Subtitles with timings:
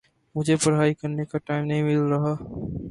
[0.35, 2.33] مجھے پڑھائی کرنے کا ٹائم نہیں مل رہا